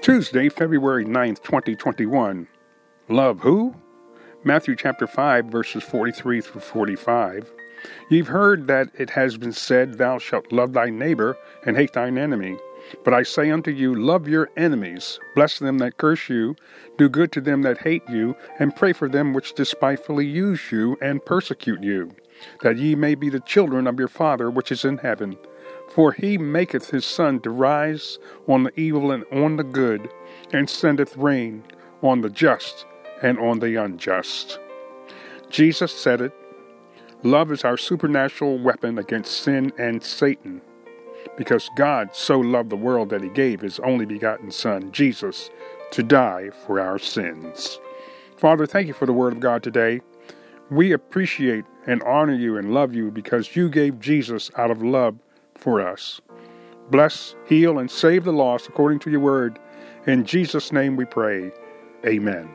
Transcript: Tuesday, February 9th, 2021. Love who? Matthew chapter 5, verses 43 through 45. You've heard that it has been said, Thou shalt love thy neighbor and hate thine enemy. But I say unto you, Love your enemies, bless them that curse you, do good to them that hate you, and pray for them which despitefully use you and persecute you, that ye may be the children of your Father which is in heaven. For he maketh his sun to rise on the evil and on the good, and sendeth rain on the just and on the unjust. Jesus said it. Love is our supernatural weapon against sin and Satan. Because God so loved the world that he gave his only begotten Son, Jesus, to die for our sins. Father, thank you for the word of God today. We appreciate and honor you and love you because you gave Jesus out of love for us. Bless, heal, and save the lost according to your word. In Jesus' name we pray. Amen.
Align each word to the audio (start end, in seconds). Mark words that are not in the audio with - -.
Tuesday, 0.00 0.48
February 0.48 1.04
9th, 1.04 1.42
2021. 1.42 2.46
Love 3.08 3.40
who? 3.40 3.74
Matthew 4.44 4.76
chapter 4.76 5.06
5, 5.06 5.46
verses 5.46 5.82
43 5.82 6.40
through 6.40 6.60
45. 6.60 7.52
You've 8.08 8.28
heard 8.28 8.68
that 8.68 8.88
it 8.96 9.10
has 9.10 9.36
been 9.36 9.52
said, 9.52 9.98
Thou 9.98 10.18
shalt 10.18 10.52
love 10.52 10.72
thy 10.72 10.88
neighbor 10.88 11.36
and 11.66 11.76
hate 11.76 11.92
thine 11.92 12.16
enemy. 12.16 12.56
But 13.04 13.12
I 13.12 13.24
say 13.24 13.50
unto 13.50 13.70
you, 13.72 13.94
Love 13.94 14.28
your 14.28 14.50
enemies, 14.56 15.18
bless 15.34 15.58
them 15.58 15.78
that 15.78 15.98
curse 15.98 16.28
you, 16.28 16.54
do 16.96 17.08
good 17.08 17.32
to 17.32 17.40
them 17.40 17.62
that 17.62 17.78
hate 17.78 18.08
you, 18.08 18.36
and 18.58 18.76
pray 18.76 18.92
for 18.92 19.08
them 19.08 19.34
which 19.34 19.54
despitefully 19.54 20.26
use 20.26 20.70
you 20.70 20.96
and 21.02 21.24
persecute 21.24 21.82
you, 21.82 22.12
that 22.62 22.76
ye 22.78 22.94
may 22.94 23.14
be 23.14 23.28
the 23.28 23.40
children 23.40 23.86
of 23.86 23.98
your 23.98 24.08
Father 24.08 24.48
which 24.48 24.70
is 24.70 24.84
in 24.84 24.98
heaven. 24.98 25.36
For 25.88 26.12
he 26.12 26.38
maketh 26.38 26.90
his 26.90 27.06
sun 27.06 27.40
to 27.40 27.50
rise 27.50 28.18
on 28.46 28.64
the 28.64 28.80
evil 28.80 29.10
and 29.10 29.24
on 29.32 29.56
the 29.56 29.64
good, 29.64 30.10
and 30.52 30.68
sendeth 30.68 31.16
rain 31.16 31.64
on 32.02 32.20
the 32.20 32.30
just 32.30 32.86
and 33.22 33.38
on 33.38 33.58
the 33.58 33.76
unjust. 33.76 34.58
Jesus 35.50 35.92
said 35.92 36.20
it. 36.20 36.32
Love 37.22 37.50
is 37.50 37.64
our 37.64 37.76
supernatural 37.76 38.58
weapon 38.58 38.98
against 38.98 39.42
sin 39.42 39.72
and 39.78 40.04
Satan. 40.04 40.60
Because 41.36 41.68
God 41.76 42.14
so 42.14 42.38
loved 42.38 42.70
the 42.70 42.76
world 42.76 43.10
that 43.10 43.22
he 43.22 43.28
gave 43.28 43.60
his 43.60 43.80
only 43.80 44.04
begotten 44.04 44.50
Son, 44.50 44.92
Jesus, 44.92 45.50
to 45.92 46.02
die 46.02 46.50
for 46.66 46.80
our 46.80 46.98
sins. 46.98 47.80
Father, 48.36 48.66
thank 48.66 48.86
you 48.86 48.92
for 48.94 49.06
the 49.06 49.12
word 49.12 49.32
of 49.32 49.40
God 49.40 49.62
today. 49.62 50.00
We 50.70 50.92
appreciate 50.92 51.64
and 51.86 52.02
honor 52.02 52.34
you 52.34 52.56
and 52.56 52.74
love 52.74 52.94
you 52.94 53.10
because 53.10 53.56
you 53.56 53.68
gave 53.68 53.98
Jesus 53.98 54.50
out 54.56 54.70
of 54.70 54.82
love 54.82 55.18
for 55.58 55.86
us. 55.86 56.20
Bless, 56.90 57.34
heal, 57.46 57.78
and 57.78 57.90
save 57.90 58.24
the 58.24 58.32
lost 58.32 58.68
according 58.68 59.00
to 59.00 59.10
your 59.10 59.20
word. 59.20 59.58
In 60.06 60.24
Jesus' 60.24 60.72
name 60.72 60.96
we 60.96 61.04
pray. 61.04 61.52
Amen. 62.06 62.48